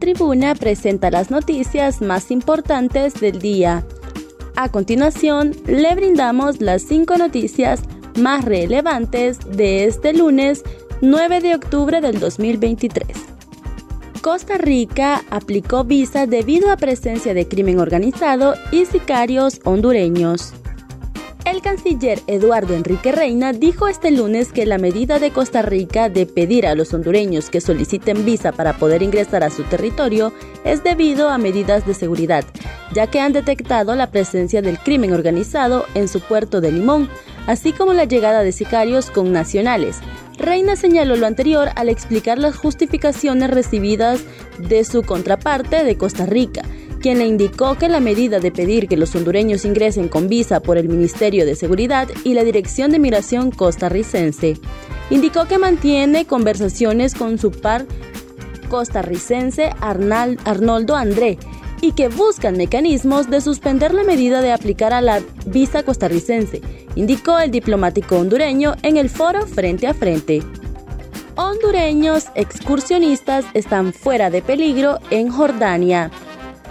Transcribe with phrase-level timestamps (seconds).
[0.00, 3.84] Tribuna presenta las noticias más importantes del día.
[4.56, 7.82] A continuación, le brindamos las cinco noticias
[8.18, 10.64] más relevantes de este lunes
[11.02, 13.08] 9 de octubre del 2023.
[14.22, 20.54] Costa Rica aplicó visa debido a presencia de crimen organizado y sicarios hondureños.
[21.44, 26.26] El canciller Eduardo Enrique Reina dijo este lunes que la medida de Costa Rica de
[26.26, 30.32] pedir a los hondureños que soliciten visa para poder ingresar a su territorio
[30.64, 32.44] es debido a medidas de seguridad,
[32.92, 37.08] ya que han detectado la presencia del crimen organizado en su puerto de Limón,
[37.46, 39.98] así como la llegada de sicarios con nacionales.
[40.36, 44.20] Reina señaló lo anterior al explicar las justificaciones recibidas
[44.58, 46.62] de su contraparte de Costa Rica,
[47.00, 50.78] quien le indicó que la medida de pedir que los hondureños ingresen con visa por
[50.78, 54.58] el Ministerio de Seguridad y la Dirección de Migración costarricense.
[55.08, 57.86] Indicó que mantiene conversaciones con su par
[58.68, 61.38] costarricense Arnoldo André
[61.80, 66.60] y que buscan mecanismos de suspender la medida de aplicar a la visa costarricense,
[66.94, 70.42] indicó el diplomático hondureño en el foro Frente a Frente.
[71.36, 76.10] Hondureños excursionistas están fuera de peligro en Jordania.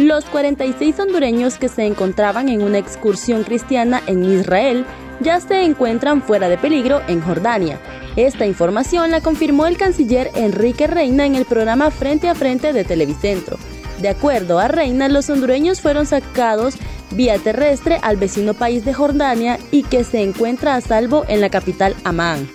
[0.00, 4.86] Los 46 hondureños que se encontraban en una excursión cristiana en Israel
[5.20, 7.78] ya se encuentran fuera de peligro en Jordania.
[8.16, 12.84] Esta información la confirmó el canciller Enrique Reina en el programa Frente a Frente de
[12.84, 13.58] Televicentro.
[14.00, 16.76] De acuerdo a Reina, los hondureños fueron sacados
[17.10, 21.50] vía terrestre al vecino país de Jordania y que se encuentra a salvo en la
[21.50, 22.48] capital Amán.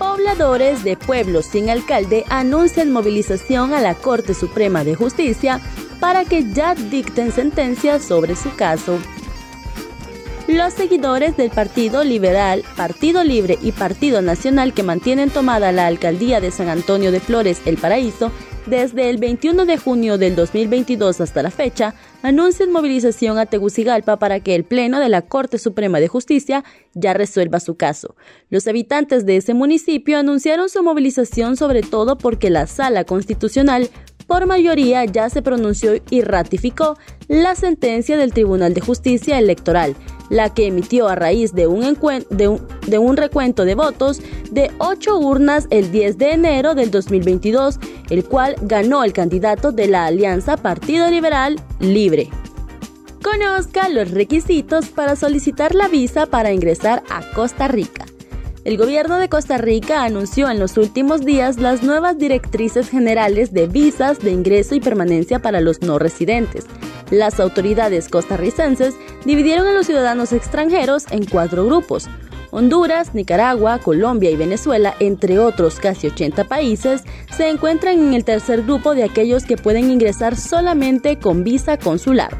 [0.00, 5.60] Pobladores de pueblos sin alcalde anuncian movilización a la Corte Suprema de Justicia
[6.02, 8.98] para que ya dicten sentencia sobre su caso.
[10.48, 16.40] Los seguidores del Partido Liberal, Partido Libre y Partido Nacional que mantienen tomada la alcaldía
[16.40, 18.32] de San Antonio de Flores, El Paraíso,
[18.66, 24.40] desde el 21 de junio del 2022 hasta la fecha, anuncian movilización a Tegucigalpa para
[24.40, 28.16] que el Pleno de la Corte Suprema de Justicia ya resuelva su caso.
[28.50, 33.88] Los habitantes de ese municipio anunciaron su movilización sobre todo porque la Sala Constitucional
[34.32, 36.96] por mayoría ya se pronunció y ratificó
[37.28, 39.94] la sentencia del Tribunal de Justicia Electoral,
[40.30, 46.16] la que emitió a raíz de un, recuento de votos de ocho urnas el 10
[46.16, 47.78] de enero del 2022,
[48.08, 52.30] el cual ganó el candidato de la Alianza Partido Liberal Libre.
[53.22, 58.06] Conozca los requisitos para solicitar la visa para ingresar a Costa Rica.
[58.64, 63.66] El gobierno de Costa Rica anunció en los últimos días las nuevas directrices generales de
[63.66, 66.66] visas de ingreso y permanencia para los no residentes.
[67.10, 72.08] Las autoridades costarricenses dividieron a los ciudadanos extranjeros en cuatro grupos.
[72.52, 77.02] Honduras, Nicaragua, Colombia y Venezuela, entre otros casi 80 países,
[77.36, 82.30] se encuentran en el tercer grupo de aquellos que pueden ingresar solamente con visa consular.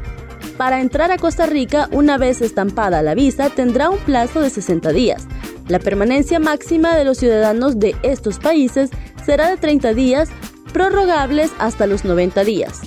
[0.55, 4.93] Para entrar a Costa Rica, una vez estampada la visa, tendrá un plazo de 60
[4.93, 5.27] días.
[5.67, 8.89] La permanencia máxima de los ciudadanos de estos países
[9.25, 10.29] será de 30 días,
[10.73, 12.81] prorrogables hasta los 90 días.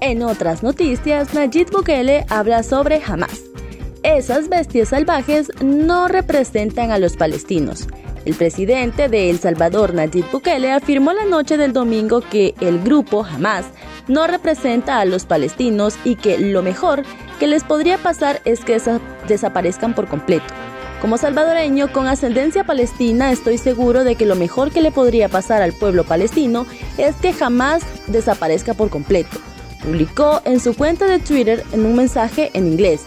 [0.00, 3.44] En otras noticias, Nayib Bukele habla sobre Hamas.
[4.02, 7.86] Esas bestias salvajes no representan a los palestinos.
[8.24, 13.24] El presidente de El Salvador, Nayib Bukele, afirmó la noche del domingo que el grupo
[13.24, 13.64] Hamas
[14.08, 17.02] no representa a los palestinos y que lo mejor
[17.38, 18.80] que les podría pasar es que
[19.28, 20.46] desaparezcan por completo.
[21.02, 25.60] Como salvadoreño con ascendencia palestina, estoy seguro de que lo mejor que le podría pasar
[25.60, 26.64] al pueblo palestino
[26.96, 29.38] es que jamás desaparezca por completo.
[29.82, 33.02] Publicó en su cuenta de Twitter en un mensaje en inglés.